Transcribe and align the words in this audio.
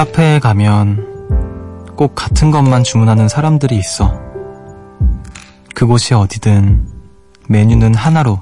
카페에 0.00 0.38
가면 0.38 1.94
꼭 1.94 2.14
같은 2.14 2.50
것만 2.50 2.84
주문하는 2.84 3.28
사람들이 3.28 3.76
있어. 3.76 4.18
그곳이 5.74 6.14
어디든 6.14 6.88
메뉴는 7.48 7.94
하나로 7.94 8.40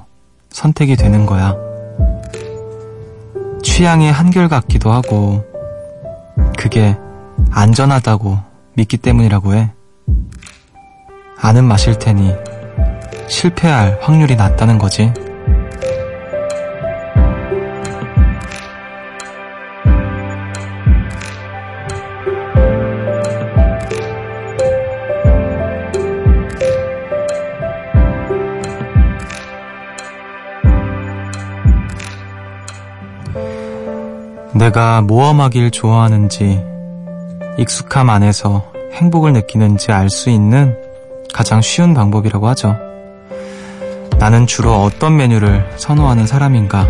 선택이 0.51 0.95
되는 0.95 1.25
거야. 1.25 1.57
취향이 3.61 4.09
한결같기도 4.09 4.89
하고, 4.89 5.43
그게 6.57 6.97
안전하다고 7.51 8.37
믿기 8.75 8.95
때문이라고 8.95 9.53
해. 9.55 9.73
아는 11.41 11.65
맛일 11.65 11.99
테니 11.99 12.33
실패할 13.27 13.99
확률이 14.01 14.37
낮다는 14.37 14.77
거지. 14.77 15.11
내가 34.59 35.01
모험하길 35.01 35.71
좋아하는지 35.71 36.61
익숙함 37.57 38.09
안에서 38.09 38.65
행복을 38.91 39.31
느끼는지 39.31 39.93
알 39.93 40.09
수 40.09 40.29
있는 40.29 40.75
가장 41.33 41.61
쉬운 41.61 41.93
방법이라고 41.93 42.45
하죠. 42.49 42.75
나는 44.19 44.45
주로 44.47 44.83
어떤 44.83 45.15
메뉴를 45.15 45.65
선호하는 45.77 46.27
사람인가? 46.27 46.85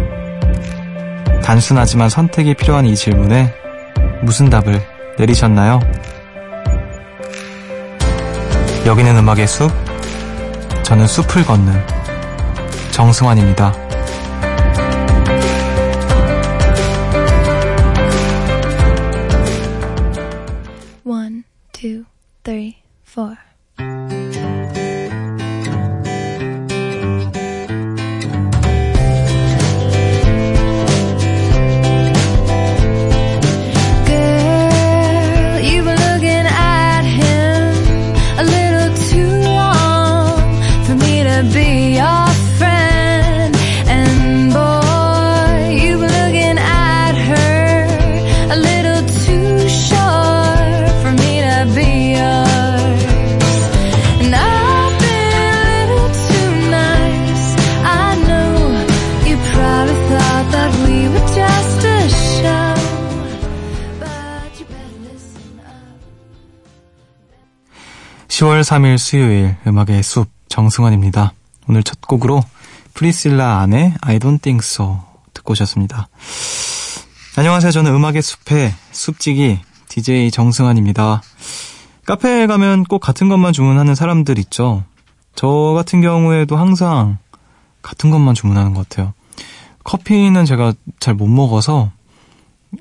단순하지만 1.44 2.10
선택이 2.10 2.56
필요한 2.56 2.88
이 2.88 2.96
질문에 2.96 3.54
무슨 4.24 4.50
답을 4.50 4.82
내리셨나요? 5.20 5.80
여기는 8.88 9.16
음악의 9.16 9.48
숲, 9.48 9.72
저는 10.82 11.06
숲을 11.06 11.46
걷는 11.46 11.86
정승환입니다. 12.90 13.89
10월 68.60 68.64
3일 68.64 68.98
수요일 68.98 69.56
음악의 69.66 70.04
숲 70.04 70.28
정승환입니다. 70.50 71.34
오늘 71.68 71.84
첫 71.84 72.02
곡으로 72.02 72.44
프리실라 72.94 73.60
안의 73.60 73.94
I 74.02 74.20
don't 74.20 74.42
think 74.42 74.60
so 74.64 75.00
듣고 75.34 75.52
오셨습니다. 75.52 76.10
안녕하세요. 77.38 77.72
저는 77.72 77.94
음악의 77.94 78.22
숲의 78.22 78.74
숲지기 78.92 79.60
DJ 79.88 80.32
정승환입니다. 80.32 81.22
카페에 82.06 82.48
가면 82.48 82.84
꼭 82.84 83.00
같은 83.00 83.30
것만 83.30 83.54
주문하는 83.54 83.96
사람들 83.96 84.38
있죠. 84.40 84.84
저 85.36 85.48
같은 85.76 86.02
경우에도 86.02 86.58
항상 86.58 87.18
같은 87.82 88.10
것만 88.10 88.36
주문하는 88.36 88.74
것 88.74 88.90
같아요. 88.90 89.14
커피는 89.84 90.46
제가 90.46 90.74
잘 91.00 91.14
못 91.14 91.28
먹어서 91.28 91.92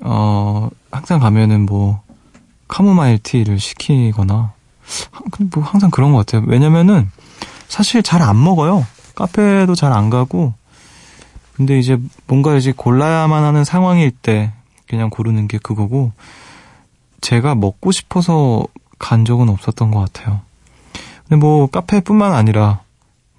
어 0.01 0.69
항상 0.91 1.19
가면은 1.19 1.65
뭐 1.65 2.01
카모마일 2.67 3.19
티를 3.19 3.59
시키거나 3.59 4.58
뭐 5.53 5.63
항상 5.63 5.89
그런 5.91 6.11
것 6.11 6.25
같아요. 6.25 6.43
왜냐면은 6.47 7.09
사실 7.67 8.03
잘 8.03 8.21
안 8.21 8.43
먹어요. 8.43 8.85
카페도 9.15 9.75
잘 9.75 9.91
안 9.93 10.09
가고. 10.09 10.53
근데 11.55 11.77
이제 11.77 11.99
뭔가 12.25 12.55
이제 12.55 12.71
골라야만 12.71 13.43
하는 13.43 13.63
상황일 13.65 14.11
때 14.11 14.53
그냥 14.87 15.09
고르는 15.09 15.47
게 15.47 15.57
그거고 15.57 16.13
제가 17.21 17.53
먹고 17.55 17.91
싶어서 17.91 18.63
간 18.97 19.25
적은 19.25 19.49
없었던 19.49 19.91
것 19.91 19.99
같아요. 19.99 20.41
근데 21.27 21.35
뭐 21.35 21.67
카페뿐만 21.67 22.33
아니라 22.33 22.81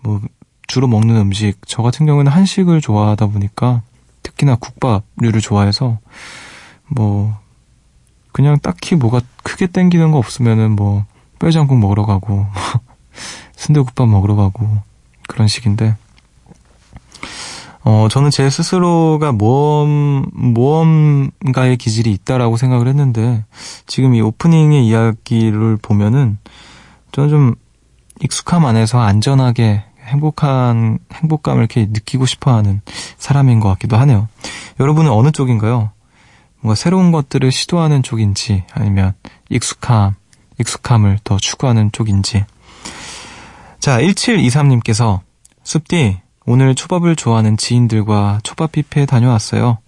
뭐 0.01 0.21
주로 0.67 0.87
먹는 0.87 1.17
음식 1.17 1.57
저 1.67 1.83
같은 1.83 2.07
경우는 2.07 2.31
한식을 2.31 2.81
좋아하다 2.81 3.27
보니까 3.29 3.83
특히나 4.23 4.57
국밥류를 4.57 5.41
좋아해서 5.41 5.99
뭐 6.87 7.37
그냥 8.33 8.59
딱히 8.61 8.95
뭐가 8.95 9.23
크게 9.43 9.67
땡기는 9.67 10.13
거 10.13 10.19
없으면은 10.19 10.77
뭐 10.77 11.05
뼈장국 11.41 11.79
먹으러 11.79 12.07
가고 12.07 12.47
순대국밥 13.57 14.09
먹으러 14.09 14.37
가고 14.37 14.69
그런 15.27 15.49
식인데 15.49 15.97
어 17.83 18.09
저는 18.11 18.31
제 18.31 18.49
스스로가 18.49 19.33
모험 19.33 20.27
모험가의 20.33 21.79
기질이 21.79 22.13
있다라고 22.13 22.57
생각을 22.57 22.87
했는데 22.87 23.45
지금 23.87 24.15
이 24.15 24.21
오프닝의 24.21 24.87
이야기를 24.87 25.79
보면은 25.79 26.39
저는 27.13 27.29
좀 27.31 27.55
익숙함 28.21 28.67
안에서 28.67 29.01
안전하게 29.01 29.83
행복한 30.05 30.99
행복감을 31.13 31.61
이렇게 31.61 31.87
느끼고 31.87 32.27
싶어하는 32.27 32.83
사람인 33.17 33.61
것 33.61 33.69
같기도 33.71 33.97
하네요. 33.97 34.29
여러분은 34.79 35.11
어느 35.11 35.31
쪽인가요? 35.31 35.91
뭔가 36.61 36.75
새로운 36.75 37.13
것들을 37.13 37.51
시도하는 37.51 38.03
쪽인지 38.03 38.65
아니면 38.73 39.15
익숙함 39.49 40.15
익숙함을 40.61 41.19
더 41.25 41.37
추구하는 41.37 41.91
쪽인지. 41.93 42.45
자, 43.81 43.99
1723님께서 43.99 45.21
숲디 45.65 46.21
오늘 46.47 46.75
초밥을 46.75 47.17
좋아하는 47.17 47.57
지인들과 47.57 48.41
초밥 48.43 48.73
뷔페에 48.73 49.07
다녀왔어요. 49.07 49.79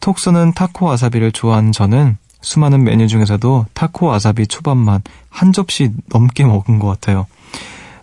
톡 0.00 0.18
쏘는 0.18 0.52
타코 0.52 0.86
와사비를 0.86 1.32
좋아하는 1.32 1.72
저는 1.72 2.16
수많은 2.40 2.84
메뉴 2.84 3.08
중에서도 3.08 3.66
타코 3.72 4.06
와사비 4.06 4.46
초밥만 4.46 5.02
한 5.30 5.52
접시 5.52 5.90
넘게 6.10 6.44
먹은 6.44 6.78
것 6.78 6.86
같아요. 6.86 7.26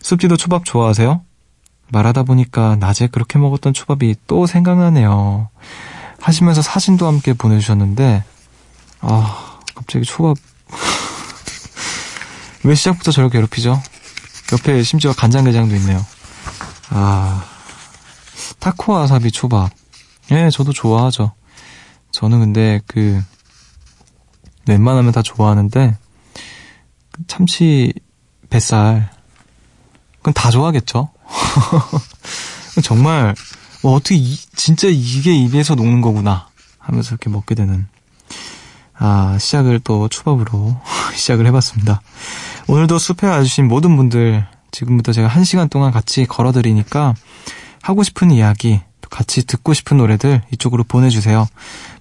숲디도 0.02 0.38
초밥 0.38 0.66
좋아하세요? 0.66 1.22
말하다 1.90 2.24
보니까 2.24 2.76
낮에 2.78 3.08
그렇게 3.08 3.40
먹었던 3.40 3.74
초밥이 3.74 4.16
또 4.28 4.46
생각나네요. 4.48 5.50
하시면서 6.20 6.62
사진도 6.62 7.08
함께 7.08 7.34
보내주셨는데, 7.34 8.24
아, 9.02 9.60
갑자기 9.76 10.04
초밥 10.04 10.38
왜 12.64 12.76
시작부터 12.76 13.12
저를 13.12 13.30
괴롭히죠? 13.30 13.82
옆에 14.54 14.84
심지어 14.84 15.14
간장게장도 15.14 15.76
있네요. 15.76 16.06
아, 16.90 17.46
타코 18.60 18.94
와사비 18.94 19.32
초밥. 19.32 19.72
예, 20.32 20.50
저도 20.50 20.72
좋아하죠. 20.72 21.34
저는 22.12 22.40
근데 22.40 22.80
그, 22.88 23.22
웬만하면 24.68 25.12
다 25.12 25.22
좋아하는데, 25.22 25.98
참치 27.28 27.94
뱃살. 28.50 29.10
그건 30.18 30.34
다 30.34 30.50
좋아하겠죠? 30.52 31.10
정말, 32.84 33.36
뭐 33.82 33.96
어떻게, 33.96 34.16
이, 34.16 34.38
진짜 34.56 34.88
이게 34.88 35.36
입에서 35.36 35.76
녹는 35.76 36.02
거구나. 36.02 36.48
하면서 36.80 37.10
이렇게 37.10 37.30
먹게 37.30 37.56
되는. 37.56 37.88
아, 38.96 39.38
시작을 39.40 39.80
또 39.80 40.08
초밥으로 40.08 40.80
시작을 41.16 41.46
해봤습니다. 41.48 42.02
오늘도 42.68 42.98
숲에 42.98 43.28
와주신 43.28 43.68
모든 43.68 43.96
분들 43.98 44.46
지금부터 44.72 45.12
제가 45.12 45.28
한 45.28 45.44
시간 45.44 45.70
동안 45.70 45.92
같이 45.92 46.26
걸어드리니까 46.26 47.14
하고 47.82 48.04
싶은 48.04 48.32
이야기, 48.32 48.82
같이 49.10 49.46
듣고 49.46 49.74
싶은 49.74 49.98
노래들 49.98 50.42
이쪽으로 50.52 50.84
보내주세요. 50.84 51.48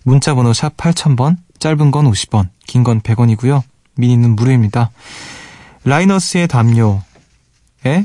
문자 0.04 0.34
번호 0.34 0.52
샵 0.52 0.76
8000번, 0.76 1.36
짧은 1.58 1.90
건 1.90 2.10
50원, 2.10 2.48
긴 2.66 2.84
건 2.84 3.00
100원이고요. 3.00 3.62
미니는 3.96 4.36
무료입니다. 4.36 4.90
라이너스의 5.84 6.48
담요의 6.48 7.02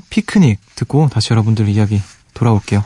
피크닉 0.10 0.60
듣고 0.76 1.08
다시 1.10 1.32
여러분들 1.32 1.70
이야기 1.70 2.02
돌아올게요. 2.34 2.84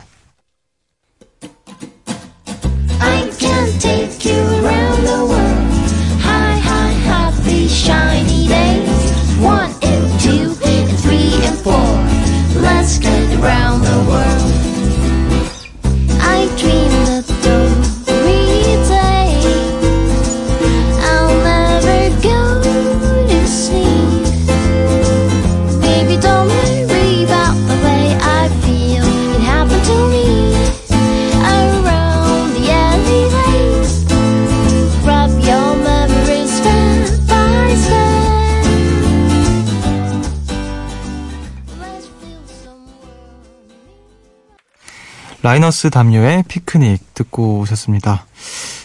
라이너스 45.42 45.90
담요의 45.90 46.44
피크닉 46.46 47.14
듣고 47.14 47.58
오셨습니다. 47.58 48.26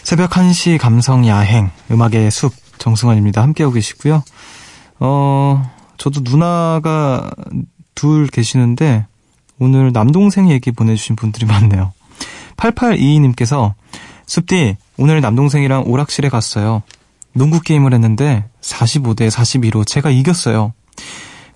새벽 0.02 0.30
1시 0.30 0.76
감성 0.78 1.24
야행, 1.28 1.70
음악의 1.88 2.32
숲, 2.32 2.52
정승환입니다. 2.78 3.40
함께하고 3.42 3.74
계시고요. 3.74 4.24
어, 4.98 5.70
저도 5.98 6.22
누나가 6.24 7.30
둘 7.94 8.26
계시는데, 8.26 9.06
오늘 9.60 9.92
남동생 9.92 10.50
얘기 10.50 10.72
보내주신 10.72 11.14
분들이 11.14 11.46
많네요. 11.46 11.92
8822님께서, 12.56 13.74
숲디, 14.26 14.76
오늘 14.96 15.20
남동생이랑 15.20 15.84
오락실에 15.86 16.28
갔어요. 16.28 16.82
농구 17.34 17.60
게임을 17.60 17.94
했는데, 17.94 18.44
45대 18.62 19.30
42로 19.30 19.86
제가 19.86 20.10
이겼어요. 20.10 20.72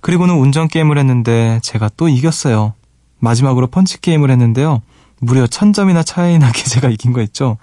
그리고는 0.01 0.37
운전 0.37 0.69
게임을 0.69 0.97
했는데, 0.97 1.59
제가 1.65 1.91
또 1.97 2.09
이겼어요. 2.09 2.75
마지막으로 3.19 3.67
펀치 3.67 4.01
게임을 4.01 4.31
했는데요. 4.31 4.81
무려 5.23 5.47
천점이나 5.47 6.03
차이 6.03 6.37
나게 6.39 6.65
제가 6.67 6.89
이긴 6.91 7.13
거 7.13 7.23
있죠. 7.23 7.57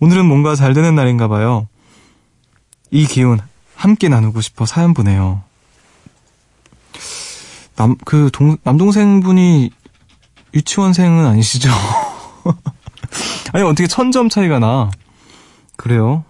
오늘은 0.00 0.26
뭔가 0.26 0.56
잘 0.56 0.74
되는 0.74 0.94
날인가 0.94 1.28
봐요. 1.28 1.68
이 2.90 3.06
기운 3.06 3.40
함께 3.76 4.08
나누고 4.08 4.40
싶어 4.40 4.66
사연 4.66 4.92
보내요. 4.92 5.42
남, 7.76 7.96
그, 8.04 8.30
동, 8.32 8.58
남동생분이 8.64 9.70
유치원생은 10.54 11.24
아니시죠? 11.24 11.70
아니, 13.54 13.64
어떻게 13.64 13.86
천점 13.86 14.28
차이가 14.28 14.58
나? 14.58 14.90
그래요? 15.76 16.24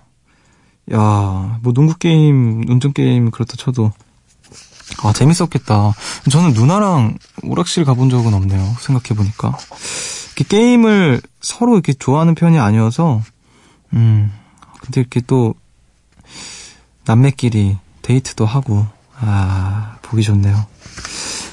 야, 0.92 1.58
뭐 1.62 1.72
농구게임, 1.72 2.64
운전게임 2.68 3.30
그렇다 3.30 3.56
쳐도. 3.56 3.90
아, 5.02 5.12
재밌었겠다. 5.12 5.94
저는 6.30 6.52
누나랑 6.52 7.16
오락실 7.42 7.84
가본 7.84 8.10
적은 8.10 8.34
없네요. 8.34 8.76
생각해보니까. 8.80 9.56
게임을 10.34 11.20
서로 11.40 11.74
이렇게 11.74 11.92
좋아하는 11.92 12.34
편이 12.34 12.58
아니어서, 12.58 13.20
음, 13.92 14.32
근데 14.80 15.00
이렇게 15.00 15.20
또, 15.20 15.54
남매끼리 17.04 17.76
데이트도 18.02 18.46
하고, 18.46 18.86
아, 19.18 19.96
보기 20.02 20.22
좋네요. 20.22 20.66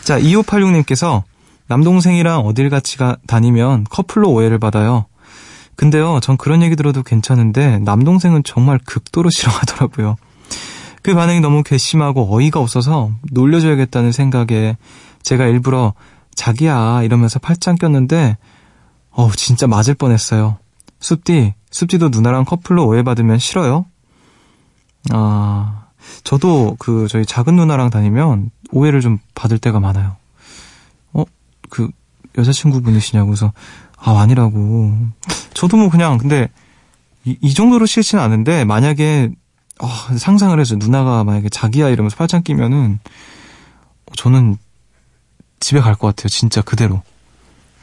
자, 0.03 0.19
2586님께서, 0.19 1.23
남동생이랑 1.67 2.41
어딜 2.41 2.69
같이 2.69 2.97
가, 2.97 3.17
다니면 3.27 3.85
커플로 3.89 4.31
오해를 4.31 4.59
받아요. 4.59 5.05
근데요, 5.75 6.19
전 6.21 6.35
그런 6.37 6.61
얘기 6.61 6.75
들어도 6.75 7.03
괜찮은데, 7.03 7.79
남동생은 7.79 8.43
정말 8.43 8.79
극도로 8.85 9.29
싫어하더라고요. 9.29 10.17
그 11.01 11.15
반응이 11.15 11.39
너무 11.39 11.63
괘씸하고 11.63 12.27
어이가 12.35 12.59
없어서 12.59 13.11
놀려줘야겠다는 13.31 14.11
생각에 14.11 14.77
제가 15.23 15.45
일부러 15.45 15.93
자기야 16.35 17.03
이러면서 17.03 17.39
팔짱 17.39 17.75
꼈는데 17.75 18.37
어우 19.19 19.35
진짜 19.35 19.67
맞을 19.67 19.95
뻔했어요. 19.95 20.57
숲디, 21.01 21.53
숲디도 21.71 22.07
누나랑 22.07 22.45
커플로 22.45 22.87
오해받으면 22.87 23.37
싫어요? 23.37 23.85
아, 25.11 25.87
저도 26.23 26.77
그 26.79 27.09
저희 27.09 27.25
작은 27.25 27.57
누나랑 27.57 27.89
다니면 27.89 28.49
오해를 28.71 29.01
좀 29.01 29.17
받을 29.35 29.59
때가 29.59 29.81
많아요. 29.81 30.15
어, 31.11 31.25
그 31.69 31.89
여자친구분이시냐고 32.37 33.33
해서 33.33 33.51
아 33.97 34.21
아니라고. 34.21 34.95
저도 35.53 35.75
뭐 35.75 35.89
그냥 35.89 36.17
근데 36.17 36.47
이, 37.25 37.37
이 37.41 37.53
정도로 37.53 37.85
싫지는 37.85 38.23
않은데 38.23 38.63
만약에 38.63 39.31
어, 39.81 39.87
상상을 40.17 40.57
해서 40.57 40.77
누나가 40.77 41.25
만약에 41.25 41.49
자기야 41.49 41.89
이러면서 41.89 42.15
팔짱 42.15 42.43
끼면은 42.43 42.99
저는 44.15 44.55
집에 45.59 45.81
갈 45.81 45.95
것 45.95 46.07
같아요. 46.07 46.29
진짜 46.29 46.61
그대로. 46.61 47.01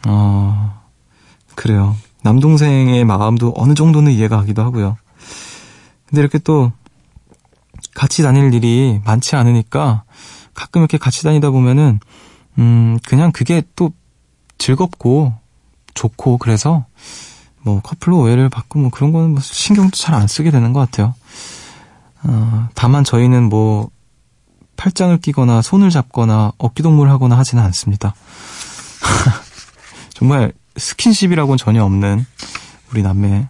어, 0.08 0.75
그래요. 1.56 1.96
남동생의 2.22 3.04
마음도 3.04 3.52
어느 3.56 3.74
정도는 3.74 4.12
이해가 4.12 4.36
가기도 4.36 4.62
하고요. 4.62 4.96
근데 6.06 6.20
이렇게 6.20 6.38
또 6.38 6.70
같이 7.94 8.22
다닐 8.22 8.54
일이 8.54 9.00
많지 9.04 9.34
않으니까 9.34 10.04
가끔 10.54 10.82
이렇게 10.82 10.98
같이 10.98 11.24
다니다 11.24 11.50
보면은 11.50 11.98
음 12.58 12.98
그냥 13.06 13.32
그게 13.32 13.62
또 13.74 13.90
즐겁고 14.58 15.34
좋고 15.94 16.38
그래서 16.38 16.86
뭐 17.62 17.80
커플로 17.80 18.18
오해를 18.20 18.48
받고 18.48 18.78
뭐 18.78 18.90
그런 18.90 19.12
거는 19.12 19.30
뭐 19.32 19.40
신경도 19.40 19.96
잘 19.96 20.14
안 20.14 20.28
쓰게 20.28 20.50
되는 20.50 20.72
것 20.72 20.80
같아요. 20.80 21.14
어, 22.22 22.68
다만 22.74 23.02
저희는 23.04 23.48
뭐 23.48 23.90
팔짱을 24.76 25.18
끼거나 25.18 25.62
손을 25.62 25.90
잡거나 25.90 26.52
어깨동무를 26.58 27.10
하거나 27.10 27.36
하지는 27.38 27.62
않습니다. 27.64 28.14
정말 30.14 30.52
스킨십이라고는 30.76 31.58
전혀 31.58 31.84
없는 31.84 32.24
우리 32.92 33.02
남매. 33.02 33.48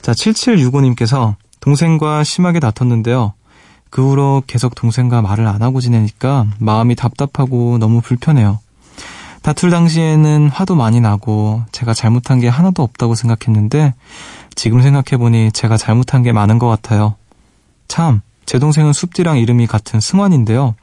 자, 0.00 0.12
7765님께서 0.12 1.36
동생과 1.60 2.24
심하게 2.24 2.60
다퉜는데요. 2.60 3.34
그 3.90 4.08
후로 4.08 4.42
계속 4.46 4.74
동생과 4.74 5.22
말을 5.22 5.46
안 5.46 5.62
하고 5.62 5.80
지내니까 5.80 6.46
마음이 6.58 6.94
답답하고 6.94 7.78
너무 7.78 8.00
불편해요. 8.00 8.58
다툴 9.42 9.70
당시에는 9.70 10.48
화도 10.48 10.76
많이 10.76 11.00
나고 11.00 11.62
제가 11.72 11.94
잘못한 11.94 12.40
게 12.40 12.48
하나도 12.48 12.82
없다고 12.82 13.14
생각했는데 13.14 13.94
지금 14.54 14.82
생각해보니 14.82 15.52
제가 15.52 15.76
잘못한 15.76 16.22
게 16.22 16.32
많은 16.32 16.58
것 16.58 16.68
같아요. 16.68 17.16
참, 17.88 18.22
제 18.46 18.58
동생은 18.58 18.92
숲디랑 18.92 19.38
이름이 19.38 19.66
같은 19.66 20.00
승환인데요. 20.00 20.74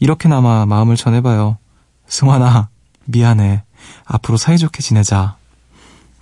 이렇게나마 0.00 0.66
마음을 0.66 0.96
전해봐요. 0.96 1.58
승환아, 2.08 2.68
미안해. 3.04 3.62
앞으로 4.04 4.36
사이좋게 4.36 4.82
지내자. 4.82 5.36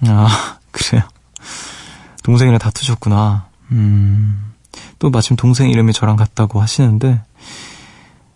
아, 0.06 0.58
그래요. 0.72 1.02
동생이랑 2.22 2.58
다투셨구나. 2.58 3.46
음, 3.72 4.52
또 4.98 5.10
마침 5.10 5.36
동생 5.36 5.70
이름이 5.70 5.92
저랑 5.92 6.16
같다고 6.16 6.60
하시는데, 6.60 7.22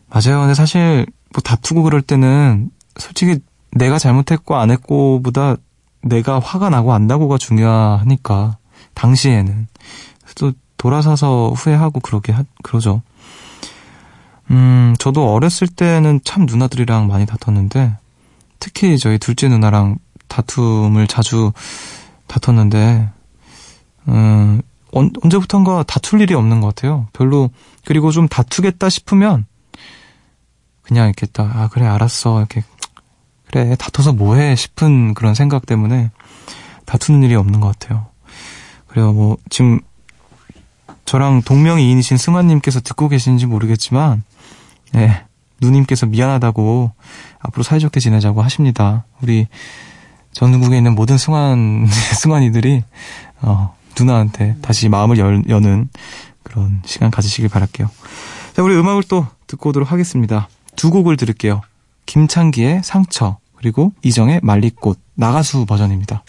맞아요. 0.08 0.40
근데 0.40 0.54
사실, 0.54 1.06
뭐 1.32 1.42
다투고 1.42 1.82
그럴 1.82 2.02
때는, 2.02 2.70
솔직히 2.99 3.40
내가 3.72 3.99
잘못했고 3.99 4.56
안 4.56 4.70
했고보다 4.70 5.56
내가 6.02 6.38
화가 6.38 6.70
나고 6.70 6.92
안 6.92 7.06
나고가 7.06 7.38
중요하니까, 7.38 8.56
당시에는. 8.94 9.68
또 10.37 10.52
돌아서서 10.76 11.50
후회하고 11.50 12.00
그러게, 12.00 12.32
하, 12.32 12.44
그러죠. 12.62 13.02
음, 14.50 14.94
저도 14.99 15.32
어렸을 15.32 15.68
때는 15.68 16.20
참 16.25 16.46
누나들이랑 16.46 17.06
많이 17.06 17.26
다퉜는데, 17.26 17.96
특히 18.61 18.99
저희 18.99 19.19
둘째 19.19 19.49
누나랑 19.49 19.99
다툼을 20.29 21.07
자주 21.09 21.52
다퉜는데, 22.29 23.09
음, 24.09 24.62
언, 24.93 25.11
언제부턴가 25.23 25.83
다툴 25.85 26.21
일이 26.21 26.35
없는 26.35 26.61
것 26.61 26.69
같아요. 26.69 27.09
별로, 27.12 27.50
그리고 27.85 28.12
좀 28.12 28.29
다투겠다 28.29 28.88
싶으면, 28.88 29.47
그냥 30.83 31.07
이렇게 31.07 31.26
딱, 31.26 31.57
아, 31.57 31.69
그래, 31.69 31.87
알았어. 31.87 32.38
이렇게, 32.38 32.62
그래, 33.47 33.75
다퉈서 33.76 34.12
뭐해 34.12 34.55
싶은 34.55 35.14
그런 35.14 35.35
생각 35.35 35.67
때문에 35.67 36.11
다투는 36.87 37.23
일이 37.25 37.35
없는 37.35 37.61
것 37.61 37.79
같아요. 37.79 38.07
그래요, 38.87 39.12
뭐, 39.12 39.37
지금, 39.49 39.81
저랑 41.05 41.43
동명이인이신 41.43 42.17
승환님께서 42.17 42.81
듣고 42.81 43.09
계신지 43.09 43.47
모르겠지만, 43.47 44.23
예, 44.97 45.25
누님께서 45.61 46.07
미안하다고 46.07 46.93
앞으로 47.38 47.62
사이좋게 47.62 48.00
지내자고 48.00 48.43
하십니다. 48.43 49.05
우리 49.23 49.47
전국에 50.33 50.76
있는 50.76 50.95
모든 50.95 51.19
승환, 51.19 51.87
승환이들이, 52.21 52.83
어, 53.43 53.75
누나한테 53.99 54.57
다시 54.62 54.88
마음을 54.88 55.19
열, 55.19 55.43
여는 55.49 55.88
그런 56.43 56.83
시간 56.85 57.11
가지시길 57.11 57.49
바랄게요. 57.49 57.90
자, 58.55 58.62
우리 58.62 58.75
음악을 58.76 59.02
또 59.05 59.26
듣고 59.47 59.71
오도록 59.71 59.93
하겠습니다. 59.93 60.49
두 60.76 60.90
곡을 60.90 61.17
들을게요. 61.17 61.61
김창기의 62.07 62.83
상처, 62.83 63.38
그리고 63.57 63.93
이정의 64.02 64.40
말리꽃, 64.43 64.99
나가수 65.14 65.67
버전입니다. 65.67 66.25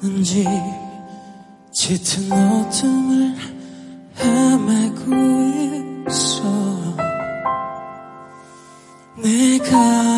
하는지 0.00 0.46
짙은 1.72 2.32
어둠을 2.32 3.36
헤매고 4.18 5.04
있어. 6.08 6.42
내가 9.22 10.11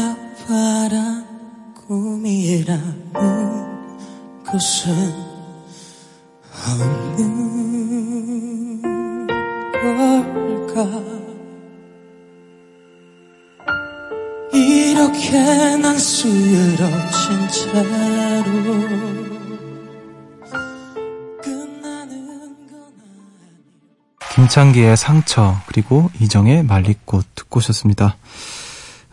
아니 24.55 24.73
김창기의 24.73 24.97
상처 24.97 25.57
그리고 25.67 26.11
이정의 26.21 26.63
말리꽃 26.63 27.27
듣고 27.35 27.59
오셨습니다. 27.59 28.17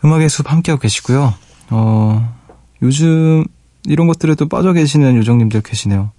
음악의 0.04 0.28
숲 0.28 0.50
함께하고 0.50 0.80
계시고요. 0.80 1.34
어, 1.70 2.38
요즘 2.80 3.44
이런 3.84 4.06
것들에도 4.06 4.48
빠져 4.48 4.72
계시는 4.72 5.16
요정님들 5.16 5.62
계시네요. 5.62 6.12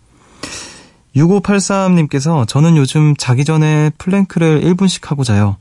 6583님께서 1.15 2.45
저는 2.47 2.75
요즘 2.75 3.15
자기 3.15 3.45
전에 3.45 3.91
플랭크를 3.97 4.61
1분씩 4.61 5.05
하고 5.07 5.23
자요. 5.23 5.55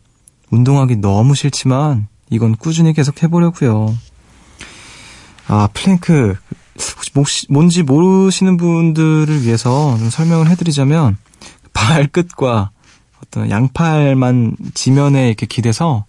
운동하기 0.51 0.97
너무 0.97 1.37
싫지만 1.37 2.09
이건 2.31 2.57
꾸준히 2.57 2.93
계속 2.93 3.23
해보려고요. 3.23 3.97
아, 5.47 5.69
플랭크. 5.73 6.35
혹시 7.15 7.47
뭔지 7.49 7.85
모르시는 7.85 8.57
분들을 8.57 9.43
위해서 9.43 9.97
좀 9.99 10.11
설명을 10.11 10.49
해드리자면 10.49 11.17
발끝과 11.73 12.73
어떤 13.27 13.51
양팔만 13.51 14.57
지면에 14.75 15.29
이렇게 15.29 15.47
기대서 15.47 16.05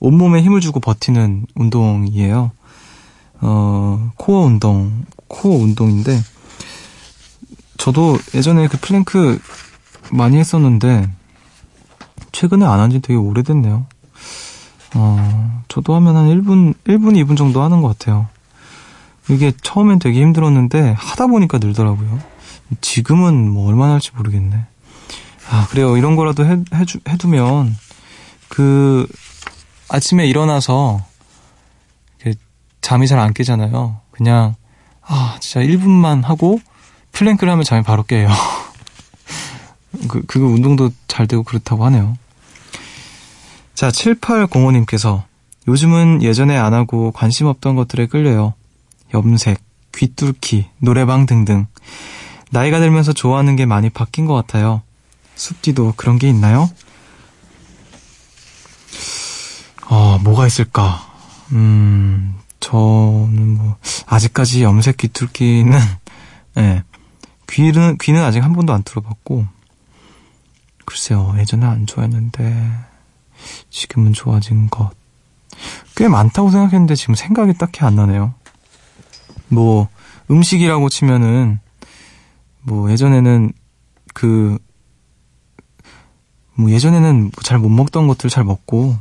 온몸에 0.00 0.42
힘을 0.42 0.60
주고 0.60 0.80
버티는 0.80 1.46
운동이에요. 1.54 2.50
어, 3.40 4.10
코어 4.16 4.46
운동, 4.46 5.04
코어 5.28 5.54
운동인데 5.56 6.20
저도 7.78 8.18
예전에 8.34 8.68
그 8.68 8.78
플랭크 8.78 9.40
많이 10.12 10.36
했었는데 10.38 11.08
최근에 12.32 12.64
안 12.64 12.80
한 12.80 12.90
지 12.90 13.00
되게 13.00 13.14
오래됐네요. 13.18 13.86
어, 14.94 15.62
저도 15.68 15.94
하면 15.96 16.16
한 16.16 16.26
1분, 16.28 16.74
1분, 16.84 17.14
2분 17.24 17.36
정도 17.36 17.62
하는 17.62 17.80
것 17.82 17.88
같아요. 17.98 18.28
이게 19.30 19.52
처음엔 19.62 19.98
되게 19.98 20.20
힘들었는데 20.20 20.94
하다 20.98 21.28
보니까 21.28 21.58
늘더라고요. 21.58 22.18
지금은 22.80 23.50
뭐 23.50 23.68
얼마나 23.68 23.94
할지 23.94 24.10
모르겠네. 24.14 24.66
아, 25.52 25.66
그래요. 25.68 25.96
이런 25.98 26.16
거라도 26.16 26.46
해, 26.46 26.58
해주, 26.74 27.00
해두면 27.06 27.76
그 28.48 29.06
아침에 29.88 30.26
일어나서 30.26 31.04
잠이 32.80 33.06
잘 33.06 33.18
안 33.18 33.32
깨잖아요. 33.32 34.00
그냥 34.10 34.54
아, 35.02 35.36
진짜 35.40 35.60
1분만 35.64 36.22
하고 36.22 36.58
플랭크를 37.12 37.50
하면 37.52 37.64
잠이 37.64 37.82
바로 37.82 38.02
깨요. 38.02 38.28
그, 40.08 40.22
그거 40.22 40.46
운동도 40.46 40.90
잘 41.06 41.26
되고 41.26 41.42
그렇다고 41.42 41.84
하네요. 41.86 42.16
자, 43.74 43.88
7805님께서 43.90 45.22
요즘은 45.68 46.22
예전에 46.22 46.56
안 46.56 46.72
하고 46.74 47.12
관심 47.12 47.46
없던 47.46 47.76
것들에 47.76 48.06
끌려요. 48.06 48.54
염색, 49.14 49.60
귀뚫기, 49.94 50.68
노래방 50.78 51.26
등등. 51.26 51.66
나이가 52.50 52.80
들면서 52.80 53.12
좋아하는 53.12 53.54
게 53.56 53.66
많이 53.66 53.90
바뀐 53.90 54.26
것 54.26 54.34
같아요. 54.34 54.82
숲디도 55.34 55.94
그런 55.96 56.18
게 56.18 56.28
있나요? 56.28 56.70
어, 59.88 60.18
뭐가 60.18 60.46
있을까? 60.46 61.12
음, 61.52 62.38
저는 62.60 63.56
뭐, 63.58 63.76
아직까지 64.06 64.62
염색 64.62 64.96
귀뚫기는, 64.96 65.78
예. 66.56 66.60
네, 66.60 66.82
귀는, 67.48 67.98
귀는 67.98 68.22
아직 68.22 68.42
한 68.42 68.54
번도 68.54 68.72
안 68.72 68.82
들어봤고, 68.82 69.46
글쎄요, 70.86 71.34
예전에 71.38 71.66
안 71.66 71.86
좋아했는데, 71.86 72.72
지금은 73.68 74.14
좋아진 74.14 74.70
것. 74.70 74.90
꽤 75.96 76.08
많다고 76.08 76.50
생각했는데 76.50 76.94
지금 76.94 77.14
생각이 77.14 77.54
딱히 77.58 77.84
안 77.84 77.96
나네요. 77.96 78.32
뭐, 79.48 79.88
음식이라고 80.30 80.88
치면은, 80.88 81.60
뭐, 82.62 82.90
예전에는 82.90 83.52
그, 84.14 84.58
뭐, 86.54 86.70
예전에는 86.70 87.32
잘 87.42 87.58
못 87.58 87.68
먹던 87.68 88.06
것들 88.06 88.30
잘 88.30 88.44
먹고, 88.44 88.96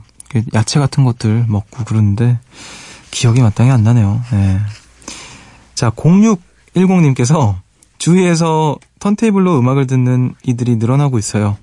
야채 0.54 0.80
같은 0.80 1.04
것들 1.04 1.46
먹고 1.48 1.84
그러는데, 1.84 2.40
기억이 3.12 3.42
마땅히 3.42 3.72
안 3.72 3.84
나네요. 3.84 4.22
네. 4.32 4.60
자, 5.76 5.90
0610님께서 5.90 7.56
주위에서 7.98 8.78
턴테이블로 9.00 9.60
음악을 9.60 9.88
듣는 9.88 10.34
이들이 10.44 10.78
늘어나고 10.78 11.20
있어요. 11.20 11.58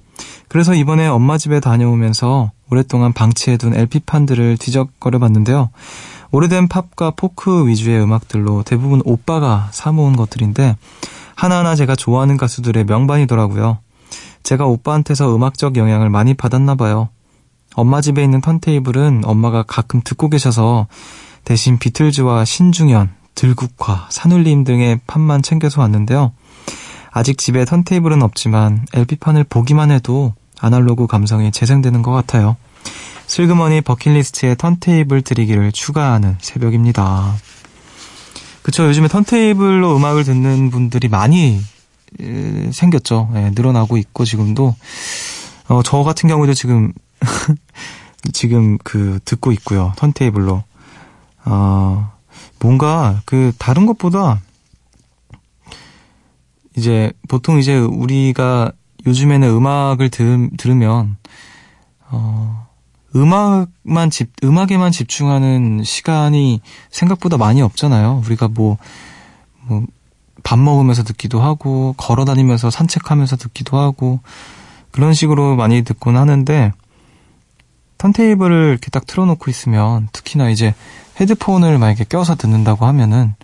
그래서 0.48 0.74
이번에 0.74 1.06
엄마 1.06 1.38
집에 1.38 1.60
다녀오면서 1.60 2.52
오랫동안 2.70 3.12
방치해둔 3.12 3.74
LP판들을 3.74 4.56
뒤적거려 4.58 5.18
봤는데요. 5.18 5.70
오래된 6.30 6.68
팝과 6.68 7.12
포크 7.12 7.66
위주의 7.66 8.00
음악들로 8.00 8.62
대부분 8.62 9.00
오빠가 9.04 9.68
사모은 9.72 10.16
것들인데 10.16 10.76
하나하나 11.34 11.74
제가 11.74 11.96
좋아하는 11.96 12.36
가수들의 12.36 12.84
명반이더라고요. 12.84 13.78
제가 14.48 14.64
오빠한테서 14.64 15.36
음악적 15.36 15.76
영향을 15.76 16.08
많이 16.08 16.32
받았나 16.32 16.74
봐요. 16.74 17.10
엄마 17.74 18.00
집에 18.00 18.24
있는 18.24 18.40
턴테이블은 18.40 19.24
엄마가 19.26 19.62
가끔 19.62 20.00
듣고 20.02 20.30
계셔서 20.30 20.86
대신 21.44 21.78
비틀즈와 21.78 22.46
신중현, 22.46 23.10
들국화, 23.34 24.06
산울림 24.08 24.64
등의 24.64 25.00
판만 25.06 25.42
챙겨서 25.42 25.82
왔는데요. 25.82 26.32
아직 27.10 27.36
집에 27.36 27.66
턴테이블은 27.66 28.22
없지만 28.22 28.86
LP판을 28.94 29.44
보기만 29.44 29.90
해도 29.90 30.32
아날로그 30.58 31.06
감성이 31.06 31.52
재생되는 31.52 32.00
것 32.00 32.12
같아요. 32.12 32.56
슬그머니 33.26 33.82
버킷리스트에 33.82 34.54
턴테이블 34.54 35.20
들이기를 35.20 35.72
추가하는 35.72 36.36
새벽입니다. 36.40 37.34
그쵸, 38.62 38.86
요즘에 38.86 39.08
턴테이블로 39.08 39.94
음악을 39.94 40.24
듣는 40.24 40.70
분들이 40.70 41.08
많이 41.08 41.56
에, 41.56 41.60
생겼죠. 42.72 43.30
예, 43.34 43.50
늘어나고 43.54 43.96
있고, 43.96 44.24
지금도. 44.24 44.74
어, 45.68 45.82
저 45.82 46.02
같은 46.02 46.28
경우도 46.28 46.54
지금, 46.54 46.92
지금 48.32 48.78
그, 48.78 49.18
듣고 49.24 49.52
있고요. 49.52 49.92
턴테이블로. 49.96 50.62
어, 51.44 52.12
뭔가 52.60 53.20
그, 53.24 53.52
다른 53.58 53.86
것보다, 53.86 54.40
이제, 56.76 57.12
보통 57.28 57.58
이제 57.58 57.76
우리가 57.76 58.72
요즘에는 59.06 59.48
음악을 59.48 60.10
들, 60.10 60.50
들으면 60.56 61.16
어, 62.10 62.66
음악만 63.16 64.10
집 64.10 64.30
음악에만 64.44 64.92
집중하는 64.92 65.82
시간이 65.84 66.60
생각보다 66.90 67.36
많이 67.36 67.62
없잖아요. 67.62 68.22
우리가 68.24 68.48
뭐 68.48 68.78
뭐 69.68 69.82
밥 70.48 70.58
먹으면서 70.58 71.02
듣기도 71.02 71.42
하고 71.42 71.94
걸어 71.98 72.24
다니면서 72.24 72.70
산책하면서 72.70 73.36
듣기도 73.36 73.76
하고 73.76 74.20
그런 74.90 75.12
식으로 75.12 75.56
많이 75.56 75.82
듣곤 75.82 76.16
하는데 76.16 76.72
턴테이블을 77.98 78.70
이렇게 78.70 78.88
딱 78.88 79.06
틀어놓고 79.06 79.50
있으면 79.50 80.08
특히나 80.10 80.48
이제 80.48 80.72
헤드폰을 81.20 81.76
만약에 81.76 82.04
껴서 82.04 82.34
듣는다고 82.34 82.86
하면은 82.86 83.34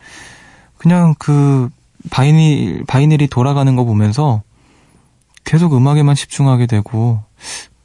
그냥 0.79 1.15
그 1.19 1.69
바이닐 2.09 2.87
바이닐이 2.87 3.27
돌아가는 3.27 3.77
거 3.77 3.85
보면서 3.85 4.41
계속 5.45 5.77
음악에만 5.77 6.15
집중하게 6.15 6.65
되고 6.65 7.23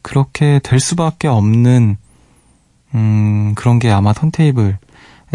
그렇게 0.02 0.62
될 0.64 0.80
수밖에 0.80 1.28
없는 1.28 1.98
음, 2.96 3.54
그런 3.56 3.80
게 3.80 3.92
아마 3.92 4.14
턴테이블의 4.14 4.78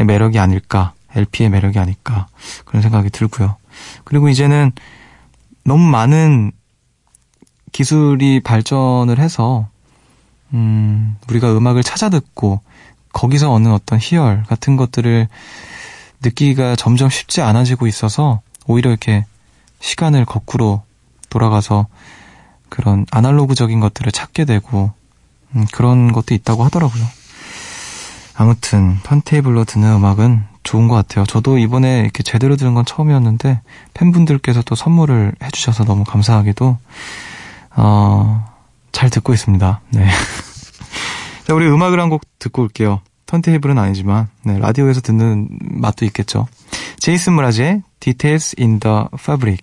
매력이 0.07 0.39
아닐까, 0.39 0.95
LP의 1.15 1.51
매력이 1.51 1.79
아닐까 1.79 2.29
그런 2.65 2.81
생각이 2.81 3.11
들고요. 3.11 3.57
그리고 4.05 4.29
이제는 4.29 4.73
너무 5.65 5.85
많은 5.85 6.53
기술이 7.73 8.41
발전을 8.41 9.19
해서 9.19 9.69
음, 10.53 11.17
우리가 11.29 11.57
음악을 11.57 11.83
찾아 11.83 12.09
듣고 12.09 12.61
거기서 13.13 13.53
얻는 13.53 13.73
어떤 13.73 13.99
희열 13.99 14.45
같은 14.45 14.77
것들을 14.77 15.29
느끼기가 16.23 16.77
점점 16.77 17.09
쉽지 17.11 17.43
않아지고 17.43 17.87
있어서 17.87 18.41
오히려 18.67 18.91
이렇게 18.91 19.25
시간을 19.81 20.25
거꾸로 20.25 20.83
돌아가서 21.31 21.87
그런 22.69 23.07
아날로그적인 23.11 23.81
것들을 23.81 24.11
찾게 24.13 24.45
되고 24.45 24.93
음, 25.55 25.67
그런 25.73 26.13
것도 26.13 26.35
있다고 26.35 26.65
하더라고요. 26.65 27.05
아무튼 28.37 28.99
턴테이블로 29.05 29.65
듣는 29.65 29.93
음악은 29.93 30.54
좋은 30.65 30.89
것 30.89 30.95
같아요. 30.97 31.25
저도 31.27 31.59
이번에 31.59 32.01
이렇게 32.01 32.23
제대로 32.23 32.57
들은 32.57 32.75
건 32.75 32.85
처음이었는데 32.85 33.61
팬분들께서 33.95 34.63
또 34.63 34.75
선물을 34.75 35.35
해주셔서 35.43 35.85
너무 35.85 36.05
감사하게도 36.05 36.77
어, 37.77 38.55
잘 38.93 39.11
듣고 39.11 39.33
있습니다. 39.35 39.81
네. 39.91 40.09
자, 41.47 41.55
우리 41.55 41.67
음악을 41.69 42.01
한 42.01 42.09
곡 42.09 42.23
듣고 42.39 42.63
올게요. 42.63 43.01
턴테이블은 43.27 43.79
아니지만 43.79 44.29
네, 44.43 44.59
라디오에서 44.59 45.01
듣는 45.01 45.49
맛도 45.61 46.05
있겠죠. 46.07 46.47
제이슨 46.99 47.33
무라지의 47.35 47.83
Details 48.01 48.55
in 48.59 48.81
the 48.81 49.05
Fabric. 49.15 49.63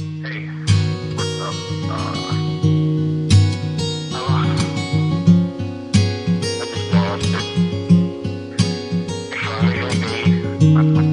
Hey, 0.00 0.67
Mm-hmm. 10.78 11.07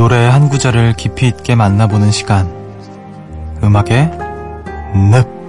노래 0.00 0.16
한 0.24 0.48
구절을 0.48 0.94
깊이 0.94 1.28
있게 1.28 1.54
만나보는 1.54 2.10
시간. 2.10 2.50
음악의 3.62 4.10
늪. 4.94 5.39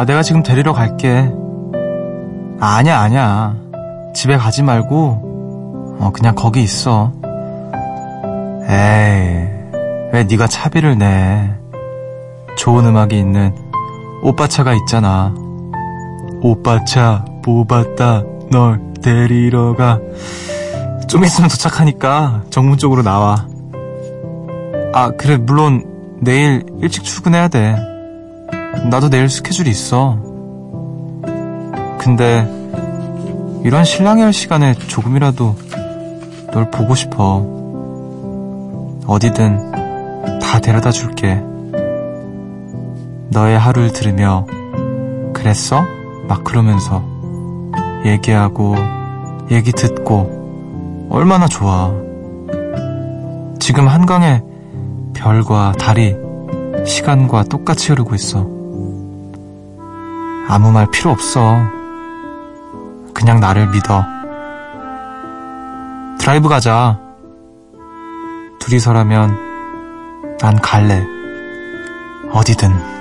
아, 0.00 0.06
내가 0.06 0.22
지금 0.22 0.42
데리러 0.42 0.72
갈게. 0.72 1.30
아, 2.58 2.76
아니야, 2.76 3.00
아니야. 3.00 3.54
집에 4.14 4.38
가지 4.38 4.62
말고, 4.62 5.98
어, 6.00 6.10
그냥 6.14 6.34
거기 6.34 6.62
있어. 6.62 7.12
에이, 8.62 9.46
왜 10.10 10.24
네가 10.24 10.46
차비를 10.46 10.96
내. 10.96 11.50
좋은 12.56 12.86
음악이 12.86 13.18
있는 13.18 13.54
오빠 14.22 14.48
차가 14.48 14.72
있잖아. 14.72 15.34
오빠 16.40 16.82
차 16.86 17.22
뽑았다. 17.42 18.22
널 18.50 18.80
데리러 19.02 19.76
가. 19.76 20.00
좀 21.08 21.24
있으면 21.24 21.50
도착하니까 21.50 22.44
정문 22.48 22.78
쪽으로 22.78 23.02
나와. 23.02 23.46
아, 24.94 25.10
그래, 25.10 25.36
물론 25.36 25.84
내일 26.22 26.64
일찍 26.80 27.04
출근해야 27.04 27.48
돼. 27.48 27.89
나도 28.90 29.10
내일 29.10 29.28
스케줄이 29.28 29.70
있어. 29.70 30.18
근데 31.98 32.48
이런 33.64 33.84
신랑이 33.84 34.22
할 34.22 34.32
시간에 34.32 34.74
조금이라도 34.74 35.54
널 36.52 36.70
보고 36.70 36.94
싶어. 36.94 37.44
어디든 39.06 40.40
다 40.40 40.60
데려다 40.60 40.90
줄게. 40.90 41.42
너의 43.30 43.58
하루를 43.58 43.92
들으며 43.92 44.46
그랬어? 45.32 45.84
막 46.26 46.42
그러면서 46.44 47.04
얘기하고 48.04 48.74
얘기 49.50 49.72
듣고 49.72 51.08
얼마나 51.10 51.46
좋아. 51.48 51.92
지금 53.58 53.88
한강에 53.88 54.42
별과 55.14 55.72
달이 55.78 56.16
시간과 56.86 57.44
똑같이 57.44 57.90
흐르고 57.90 58.14
있어. 58.14 58.59
아무 60.52 60.72
말 60.72 60.84
필요 60.90 61.12
없어. 61.12 61.62
그냥 63.14 63.38
나를 63.38 63.68
믿어. 63.68 64.04
드라이브 66.18 66.48
가자. 66.48 66.98
둘이서라면 68.58 69.38
난 70.40 70.56
갈래. 70.60 71.06
어디든. 72.32 72.99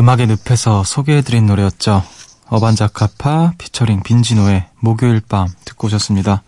음악의 0.00 0.28
늪에서 0.28 0.82
소개해드린 0.82 1.44
노래였죠. 1.44 2.02
어반자카파 2.48 3.52
피처링 3.58 4.02
빈지노의 4.02 4.64
목요일 4.78 5.20
밤 5.20 5.46
듣고 5.66 5.88
오셨습니다. 5.88 6.42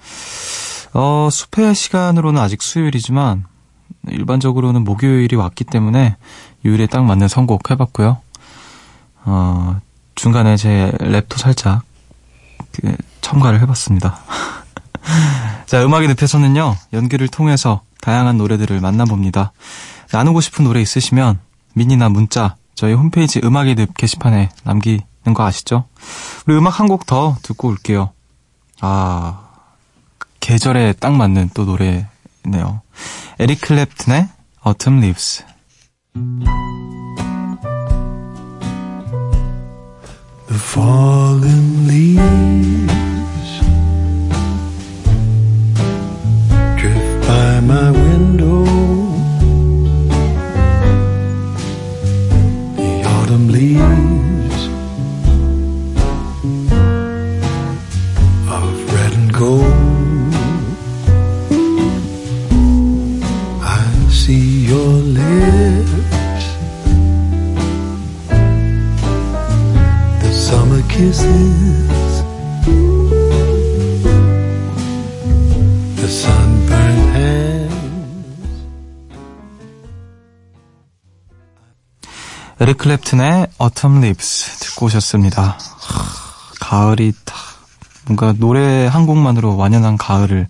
어, 0.95 1.29
숲의 1.31 1.75
시간으로는 1.75 2.41
아직 2.41 2.62
수요일이지만 2.62 3.45
일반적으로는 4.09 4.85
목요일이 4.85 5.37
왔기 5.37 5.65
때문에 5.65 6.17
요일에 6.65 6.87
딱 6.87 7.05
맞는 7.05 7.29
선곡 7.29 7.71
해봤고요. 7.71 8.23
어, 9.27 9.81
중간에 10.15 10.57
제 10.57 10.91
랩도 10.99 11.37
살짝 11.37 11.83
그 12.73 12.97
첨가를 13.21 13.61
해봤습니다. 13.61 14.19
자, 15.67 15.85
음악의 15.85 16.09
늪에서는요, 16.09 16.75
연기를 16.95 17.29
통해서 17.29 17.83
다양한 18.01 18.38
노래들을 18.38 18.81
만나봅니다. 18.81 19.53
나누고 20.11 20.41
싶은 20.41 20.65
노래 20.65 20.81
있으시면 20.81 21.38
미니나 21.75 22.09
문자 22.09 22.57
저희 22.83 22.95
홈페이지 22.95 23.40
음악의 23.45 23.77
늪 23.77 23.95
게시판에 23.95 24.49
남기는 24.64 25.05
거 25.35 25.45
아시죠? 25.47 25.85
우리 26.49 26.57
음악 26.57 26.81
한 26.81 26.88
곡 26.88 27.07
더 27.07 27.37
듣고 27.40 27.68
올게요. 27.68 28.11
아, 28.81 29.38
계절에 30.40 30.95
딱 30.95 31.12
맞는 31.12 31.51
또 31.55 31.64
노래네요. 31.64 32.83
에릭 33.38 33.61
클랩튼의 33.61 34.31
Autumn 34.66 34.99
Leaves. 34.99 35.45
The 40.49 40.59
fallen 40.59 41.87
leaves 41.88 43.12
클랩튼의 83.12 83.51
Autumn 83.61 83.98
Leaves 83.98 84.59
듣고 84.61 84.87
오셨습니다. 84.87 85.42
하, 85.42 86.55
가을이 86.61 87.12
다 87.25 87.35
뭔가 88.07 88.33
노래 88.33 88.87
한 88.87 89.07
곡만으로 89.07 89.57
완연한 89.57 89.96
가을을 89.96 90.48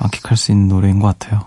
만끽할 0.00 0.36
수 0.36 0.52
있는 0.52 0.68
노래인 0.68 1.00
것 1.00 1.18
같아요. 1.18 1.44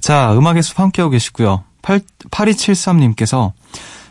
자, 0.00 0.32
음악의 0.32 0.62
숲 0.62 0.78
함께하고 0.78 1.10
계시고요. 1.10 1.64
8, 1.82 2.00
8273님께서 2.30 3.52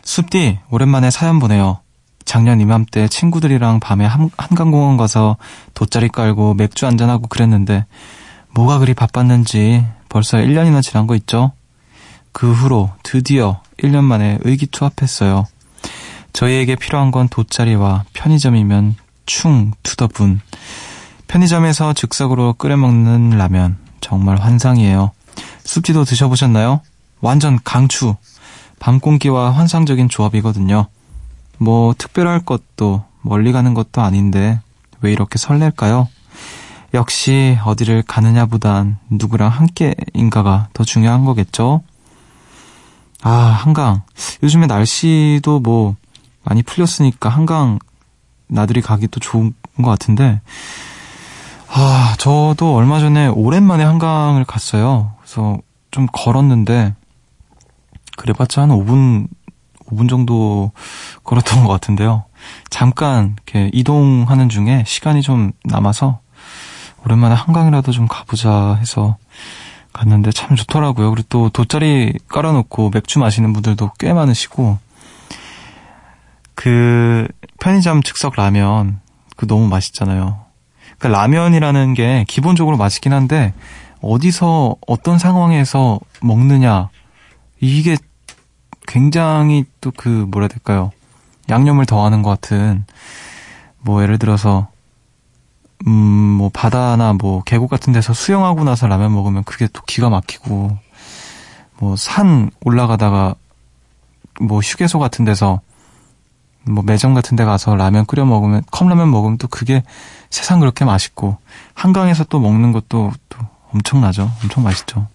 숲디 0.04 0.58
오랜만에 0.70 1.10
사연 1.10 1.38
보내요. 1.38 1.80
작년 2.24 2.60
이맘때 2.60 3.08
친구들이랑 3.08 3.80
밤에 3.80 4.04
한, 4.04 4.30
한강공원 4.36 4.96
가서 4.98 5.38
돗자리 5.74 6.08
깔고 6.08 6.54
맥주 6.54 6.86
한잔하고 6.86 7.26
그랬는데 7.26 7.86
뭐가 8.50 8.78
그리 8.78 8.94
바빴는지 8.94 9.84
벌써 10.08 10.36
1년이나 10.38 10.82
지난 10.82 11.06
거 11.06 11.14
있죠? 11.16 11.52
그 12.32 12.52
후로 12.52 12.90
드디어 13.02 13.60
1년 13.78 14.04
만에 14.04 14.38
의기투합했어요. 14.42 15.46
저희에게 16.32 16.76
필요한 16.76 17.10
건 17.10 17.28
돗자리와 17.28 18.04
편의점이면 18.12 18.96
충 19.26 19.72
투더분. 19.82 20.40
편의점에서 21.26 21.92
즉석으로 21.92 22.54
끓여 22.54 22.76
먹는 22.76 23.30
라면 23.30 23.76
정말 24.00 24.36
환상이에요. 24.36 25.12
숲지도 25.64 26.04
드셔보셨나요? 26.04 26.80
완전 27.20 27.58
강추. 27.64 28.16
밤 28.78 29.00
공기와 29.00 29.50
환상적인 29.50 30.08
조합이거든요. 30.08 30.86
뭐 31.58 31.94
특별할 31.98 32.44
것도 32.44 33.04
멀리 33.22 33.52
가는 33.52 33.74
것도 33.74 34.00
아닌데 34.00 34.60
왜 35.00 35.12
이렇게 35.12 35.38
설렐까요? 35.38 36.08
역시 36.94 37.58
어디를 37.64 38.02
가느냐보단 38.02 38.98
누구랑 39.10 39.50
함께인가가 39.50 40.68
더 40.72 40.84
중요한 40.84 41.24
거겠죠? 41.24 41.82
아, 43.22 43.30
한강. 43.30 44.02
요즘에 44.42 44.66
날씨도 44.66 45.60
뭐 45.60 45.96
많이 46.44 46.62
풀렸으니까 46.62 47.28
한강 47.28 47.78
나들이 48.46 48.80
가기도 48.80 49.20
좋은 49.20 49.52
것 49.76 49.84
같은데, 49.84 50.40
아, 51.70 52.14
저도 52.18 52.74
얼마 52.74 52.98
전에 52.98 53.26
오랜만에 53.26 53.84
한강을 53.84 54.44
갔어요. 54.44 55.12
그래서 55.18 55.58
좀 55.90 56.06
걸었는데, 56.12 56.94
그래봤자 58.16 58.62
한 58.62 58.70
5분, 58.70 59.28
5분 59.86 60.08
정도 60.08 60.72
걸었던 61.24 61.64
것 61.64 61.68
같은데요. 61.68 62.24
잠깐 62.70 63.36
이렇게 63.36 63.70
이동하는 63.72 64.48
중에 64.48 64.84
시간이 64.86 65.22
좀 65.22 65.52
남아서 65.64 66.20
오랜만에 67.04 67.34
한강이라도 67.34 67.92
좀 67.92 68.06
가보자 68.08 68.76
해서 68.80 69.16
갔는데 69.98 70.30
참 70.30 70.54
좋더라고요. 70.56 71.10
그리고 71.10 71.26
또 71.28 71.48
돗자리 71.48 72.14
깔아놓고 72.28 72.90
맥주 72.90 73.18
마시는 73.18 73.52
분들도 73.52 73.92
꽤 73.98 74.12
많으시고, 74.12 74.78
그 76.54 77.26
편의점 77.60 78.02
즉석 78.02 78.36
라면, 78.36 79.00
그 79.36 79.46
너무 79.46 79.66
맛있잖아요. 79.68 80.40
그 80.98 81.08
라면이라는 81.08 81.94
게 81.94 82.24
기본적으로 82.28 82.76
맛있긴 82.76 83.12
한데, 83.12 83.52
어디서, 84.00 84.76
어떤 84.86 85.18
상황에서 85.18 85.98
먹느냐, 86.22 86.90
이게 87.60 87.96
굉장히 88.86 89.64
또 89.80 89.90
그, 89.96 90.08
뭐라 90.08 90.44
해야 90.44 90.48
될까요? 90.48 90.92
양념을 91.50 91.86
더하는 91.86 92.22
것 92.22 92.30
같은, 92.30 92.84
뭐, 93.80 94.02
예를 94.02 94.18
들어서, 94.18 94.68
음, 95.86 95.92
뭐, 95.92 96.50
바다나 96.52 97.12
뭐, 97.12 97.42
계곡 97.42 97.70
같은 97.70 97.92
데서 97.92 98.12
수영하고 98.12 98.64
나서 98.64 98.86
라면 98.86 99.12
먹으면 99.14 99.44
그게 99.44 99.68
또 99.72 99.82
기가 99.86 100.10
막히고, 100.10 100.76
뭐, 101.78 101.96
산 101.96 102.50
올라가다가, 102.60 103.34
뭐, 104.40 104.60
휴게소 104.60 104.98
같은 104.98 105.24
데서, 105.24 105.60
뭐, 106.64 106.82
매점 106.84 107.14
같은 107.14 107.36
데 107.36 107.44
가서 107.44 107.76
라면 107.76 108.06
끓여 108.06 108.24
먹으면, 108.24 108.62
컵라면 108.70 109.10
먹으면 109.10 109.38
또 109.38 109.48
그게 109.48 109.82
세상 110.30 110.60
그렇게 110.60 110.84
맛있고, 110.84 111.38
한강에서 111.74 112.24
또 112.24 112.40
먹는 112.40 112.72
것도 112.72 113.12
또 113.28 113.38
엄청나죠. 113.72 114.30
엄청 114.42 114.64
맛있죠. 114.64 115.06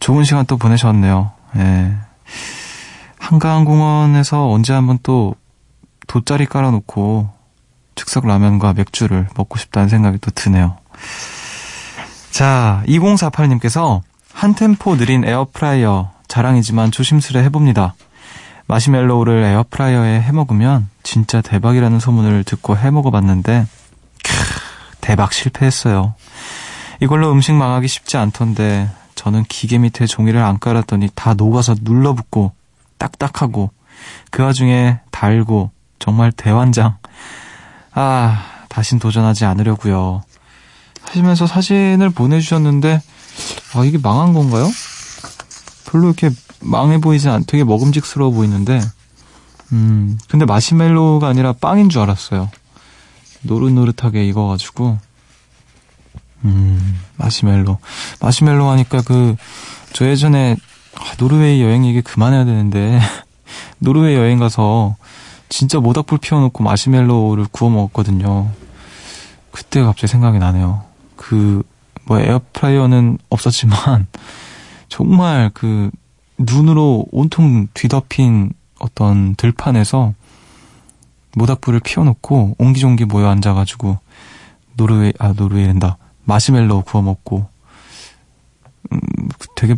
좋은 0.00 0.24
시간 0.24 0.44
또 0.46 0.56
보내셨네요. 0.56 1.32
예. 1.56 1.94
한강공원에서 3.18 4.50
언제 4.50 4.72
한번 4.72 4.98
또 5.02 5.34
돗자리 6.06 6.46
깔아놓고 6.46 7.30
즉석 7.94 8.26
라면과 8.26 8.74
맥주를 8.74 9.28
먹고 9.36 9.58
싶다는 9.58 9.88
생각이 9.88 10.18
또 10.18 10.30
드네요. 10.30 10.76
자, 12.30 12.82
2048님께서 12.86 14.00
한 14.32 14.54
템포 14.54 14.96
느린 14.96 15.24
에어프라이어 15.24 16.10
자랑이지만 16.26 16.90
조심스레 16.90 17.42
해봅니다. 17.44 17.94
마시멜로우를 18.66 19.44
에어프라이어에 19.44 20.20
해먹으면 20.22 20.88
진짜 21.02 21.40
대박이라는 21.40 22.00
소문을 22.00 22.44
듣고 22.44 22.76
해먹어봤는데 22.76 23.66
크, 24.24 24.32
대박 25.00 25.32
실패했어요. 25.32 26.14
이걸로 27.00 27.30
음식 27.30 27.52
망하기 27.52 27.86
쉽지 27.86 28.16
않던데 28.16 28.90
저는 29.14 29.44
기계 29.44 29.78
밑에 29.78 30.06
종이를 30.06 30.42
안 30.42 30.58
깔았더니 30.58 31.10
다 31.14 31.34
녹아서 31.34 31.74
눌러붙고 31.80 32.52
딱딱하고 32.98 33.70
그 34.30 34.42
와중에 34.42 35.00
달고 35.10 35.70
정말 35.98 36.32
대환장. 36.32 36.96
아, 37.94 38.44
다신 38.68 38.98
도전하지 38.98 39.44
않으려고요. 39.44 40.22
하시면서 41.02 41.46
사진을 41.46 42.10
보내주셨는데 42.10 43.00
아 43.74 43.84
이게 43.84 43.98
망한 43.98 44.32
건가요? 44.32 44.68
별로 45.86 46.06
이렇게 46.06 46.30
망해 46.60 47.00
보이지 47.00 47.28
않, 47.28 47.44
되게 47.44 47.62
먹음직스러워 47.62 48.30
보이는데 48.32 48.80
음 49.72 50.18
근데 50.28 50.44
마시멜로우가 50.46 51.28
아니라 51.28 51.52
빵인 51.52 51.88
줄 51.88 52.00
알았어요. 52.00 52.50
노릇노릇하게 53.42 54.24
익어가지고 54.26 54.98
음 56.46 57.00
마시멜로 57.16 57.78
마시멜로 58.20 58.68
하니까 58.70 59.02
그 59.02 59.36
저 59.94 60.06
예전에 60.08 60.56
아, 60.96 61.14
노르웨이 61.18 61.62
여행 61.62 61.86
얘기 61.86 62.02
그만해야 62.02 62.44
되는데 62.44 63.00
노르웨이 63.78 64.16
여행 64.16 64.38
가서 64.40 64.96
진짜 65.48 65.78
모닥불 65.78 66.18
피워놓고 66.18 66.64
마시멜로우를 66.64 67.46
구워 67.50 67.70
먹었거든요. 67.70 68.50
그때 69.50 69.82
갑자기 69.82 70.10
생각이 70.10 70.38
나네요. 70.38 70.82
그, 71.16 71.62
뭐, 72.06 72.18
에어프라이어는 72.18 73.18
없었지만, 73.30 74.08
정말 74.88 75.50
그, 75.54 75.90
눈으로 76.38 77.06
온통 77.12 77.68
뒤덮인 77.72 78.52
어떤 78.80 79.36
들판에서 79.36 80.14
모닥불을 81.36 81.80
피워놓고 81.80 82.56
옹기종기 82.58 83.04
모여 83.04 83.28
앉아가지고, 83.28 83.98
노르웨이, 84.76 85.12
아, 85.20 85.32
노르웨이랜다. 85.32 85.98
마시멜로우 86.24 86.82
구워 86.82 87.02
먹고, 87.02 87.46
음, 88.92 88.98
되게 89.54 89.76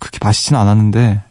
그렇게 0.00 0.18
맛있진 0.20 0.56
않았는데, 0.56 1.22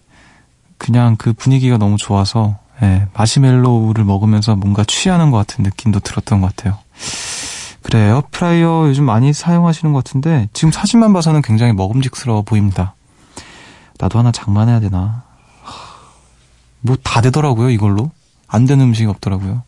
그냥 0.78 1.18
그 1.18 1.34
분위기가 1.34 1.78
너무 1.78 1.98
좋아서, 1.98 2.61
예, 2.84 3.08
마시멜로우를 3.14 4.04
먹으면서 4.04 4.56
뭔가 4.56 4.84
취하는 4.84 5.30
것 5.32 5.38
같은 5.38 5.64
느낌도 5.64 6.00
들었던 6.00 6.42
것 6.42 6.56
같아요. 6.56 6.80
그래, 7.84 8.00
에어프라이어 8.00 8.86
요즘 8.88 9.06
많이 9.06 9.34
사용하시는 9.34 9.92
것 9.94 10.04
같은데, 10.04 10.50
지금 10.54 10.72
사진만 10.72 11.14
봐서는 11.14 11.42
굉장히 11.42 11.74
먹음직스러워 11.74 12.44
보입니다. 12.44 12.96
나도 14.00 14.20
하나 14.20 14.32
장만해야 14.32 14.80
되나. 14.80 15.24
뭐 16.82 16.98
다 17.04 17.22
되더라고요, 17.22 17.70
이걸로. 17.70 18.12
안 18.48 18.66
되는 18.66 18.86
음식이 18.86 19.08
없더라고요. 19.08 19.64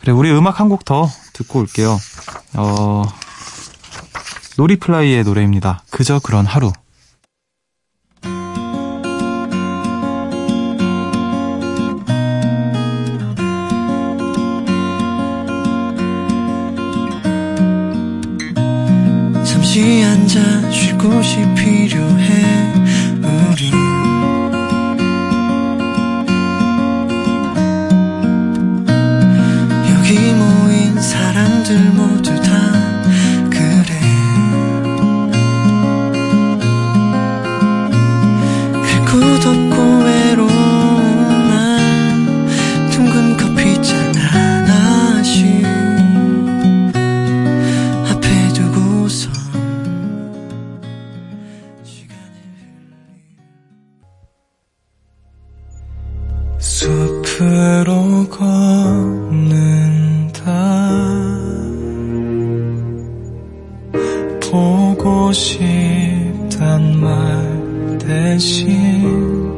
그래, 0.00 0.12
우리 0.12 0.30
음악 0.32 0.60
한 0.60 0.68
곡 0.68 0.84
더 0.84 1.08
듣고 1.32 1.60
올게요. 1.60 1.98
어, 2.54 3.02
노리플라이의 4.58 5.24
노래입니다. 5.24 5.82
그저 5.90 6.18
그런 6.18 6.46
하루. 6.46 6.72
곳이 21.08 21.46
필요해 21.54 22.25
보고 65.26 65.32
싶단 65.32 67.00
말 67.00 67.98
대신 67.98 69.50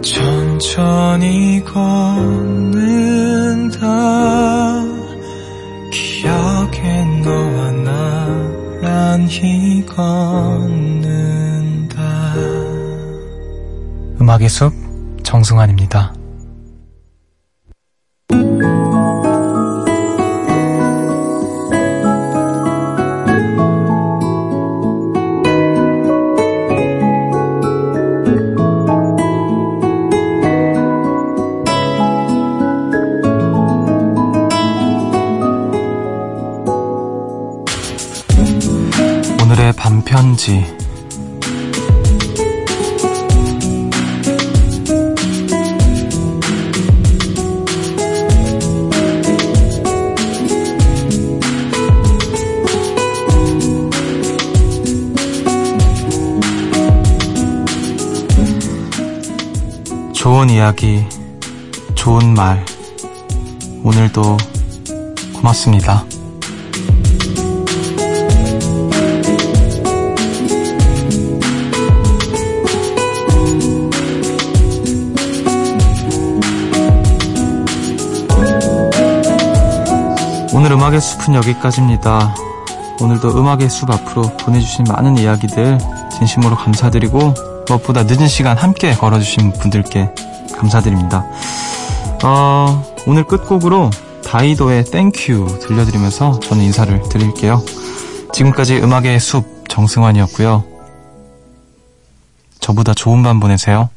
천천히 0.00 1.62
걷는다 1.64 1.86
기억에 5.90 7.04
너와 7.22 7.70
나란히 8.80 9.84
걷는다 9.84 10.72
음악의 14.22 14.48
숲, 14.48 14.72
정승환입니다. 15.22 16.21
반편지. 40.42 40.64
좋은 60.12 60.50
이야기, 60.50 61.04
좋은 61.94 62.34
말. 62.34 62.64
오늘도 63.84 64.36
고맙습니다. 65.34 66.04
오늘 80.62 80.74
음악의 80.74 81.00
숲은 81.00 81.34
여기까지입니다. 81.34 82.36
오늘도 83.00 83.36
음악의 83.36 83.68
숲 83.68 83.90
앞으로 83.90 84.22
보내주신 84.36 84.84
많은 84.84 85.18
이야기들 85.18 85.76
진심으로 86.16 86.54
감사드리고 86.54 87.34
무엇보다 87.66 88.04
늦은 88.04 88.28
시간 88.28 88.56
함께 88.56 88.94
걸어주신 88.94 89.54
분들께 89.54 90.14
감사드립니다. 90.56 91.26
어, 92.22 92.84
오늘 93.08 93.24
끝곡으로 93.24 93.90
다이도의 94.24 94.84
땡큐 94.84 95.58
들려드리면서 95.62 96.38
저는 96.38 96.62
인사를 96.62 97.08
드릴게요. 97.08 97.60
지금까지 98.32 98.76
음악의 98.76 99.18
숲 99.18 99.68
정승환이었고요. 99.68 100.62
모두 102.60 102.83
다 102.83 102.94
좋은 102.94 103.24
밤 103.24 103.40
보내세요. 103.40 103.90